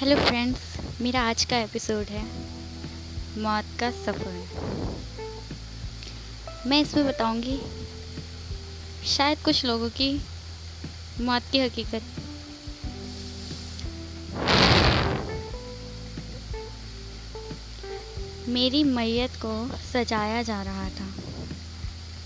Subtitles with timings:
[0.00, 0.60] Hello friends
[1.00, 2.24] मेरा आज का एपिसोड है
[3.38, 4.46] मौत का सफ़र।
[6.66, 7.60] मैं इसमें बताऊँगी,
[9.06, 10.20] शायद कुछ लोगों की
[11.20, 12.02] मौत की हकीकत।
[18.48, 21.08] मेरी मैयत को सजाया जा रहा था।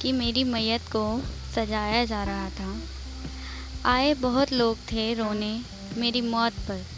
[0.03, 1.23] कि मेरी मैयत को
[1.55, 2.81] सजाया जा रहा था।
[3.85, 5.63] आए बहुत लोग थे रोने
[5.97, 6.94] मेरी मौत पर।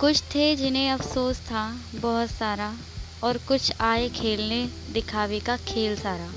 [0.00, 2.76] कुछ थे जिन्हें अफसोस था बहुत सारा,
[3.24, 6.32] और कुछ आए खेलने दिखावे का खेल सारा।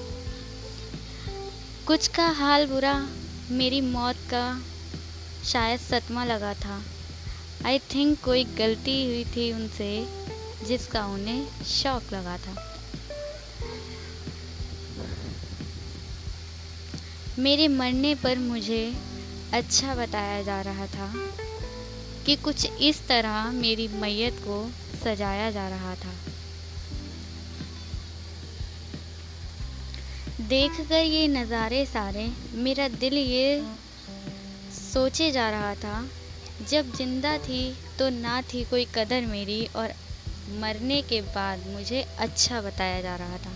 [1.88, 3.08] कुछ का हाल बुरा,
[3.52, 4.62] मेरी मौत का
[5.46, 6.82] शायद सतमा लगा था।
[7.66, 10.08] आई थिंक कोई गलती हुई थी उनसे,
[10.66, 12.80] जिसका उन्हें शौक लगा था।
[17.40, 18.94] मेरे मरने पर मुझे
[19.54, 21.30] अच्छा बताया जा रहा था।
[22.26, 24.58] कि कुछ इस तरह मेरी मैयत को
[25.04, 26.14] सजाया जा रहा था।
[30.42, 33.64] देखकर ये नज़ारे सारे, मेरा दिल ये
[34.74, 36.08] सोचे जा रहा था,
[36.70, 37.62] जब ज़िंदा थी
[38.00, 39.94] तो ना थी कोई कदर मेरी और
[40.60, 43.52] मरने के बाद मुझे अच्छा बताया जा रहा था।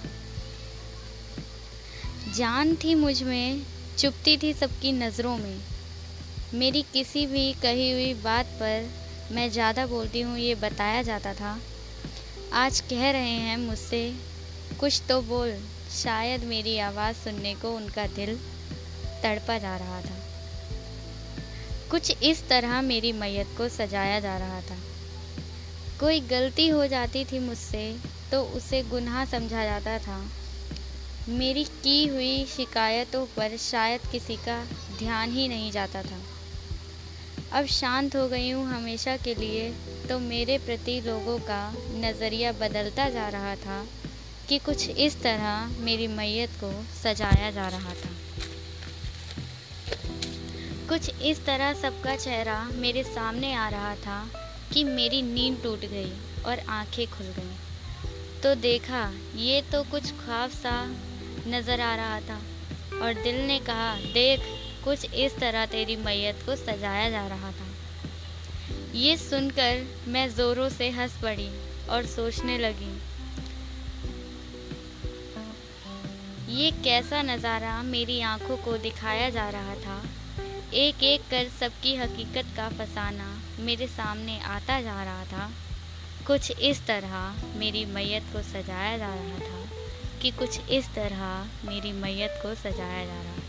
[2.38, 3.62] जान थी मुझमें,
[3.98, 5.58] चुपती थी सबकी नज़रों में।
[6.54, 8.90] मेरी किसी भी कही हुई बात पर
[9.32, 11.60] मैं ज़्यादा बोलती हूँ, ये बताया जाता था।
[12.54, 14.16] आज कह रहे हैं मुझसे,
[14.80, 15.58] कुछ तो बोल।
[16.04, 18.36] शायद मेरी आवाज़ सुनने को उनका दिल
[19.24, 20.16] तड़पा जा रहा था।
[21.92, 24.78] कुछ इस तरह मेरी मैयत को सजाया जा रहा था।
[26.00, 27.96] कोई गलती हो जाती थी मुझसे
[28.32, 30.32] तो उसे गुनाह समझा जाता था।
[31.30, 34.64] मेरी की हुई शिकायतों पर शायद किसी का
[35.00, 36.37] ध्यान ही नहीं जाता था।
[37.52, 39.70] अब शांत हो गई हूँ हमेशा के लिए।
[40.10, 41.62] तो मेरे प्रति लोगों का
[41.96, 43.84] नज़रिया बदलता जा रहा था
[44.50, 48.16] कि कुछ इस तरह मेरी मैयत को सजाया जा रहा था।
[50.90, 54.20] कुछ इस तरह सबका चेहरा मेरे सामने आ रहा था
[54.74, 56.12] कि मेरी नींद टूट गई
[56.46, 57.56] और आँखें खुल गईं।
[58.44, 60.76] तो देखा, ये तो कुछ ख्वाब सा
[61.48, 62.40] नज़र आ रहा था
[63.02, 64.40] और दिल ने कहा, देख
[64.88, 67.66] कुछ इस तरह तेरी मैयत को सजाया जा रहा था।
[68.96, 71.50] ये सुनकर मैं ज़ोरों से हंस पड़ी
[71.90, 72.92] और सोचने लगी,
[76.52, 80.02] ये कैसा नज़ारा मेरी आँखों को दिखाया जा रहा था।
[80.76, 83.28] एक एक कर सबकी हकीकत का फसाना
[83.60, 85.50] मेरे सामने आता जा रहा था।
[86.28, 89.60] कुछ इस तरह मेरी मैयत को सजाया जा रहा था
[90.22, 91.26] कि कुछ इस तरह
[91.66, 93.47] मेरी मैयत को सजाया जा रहा था।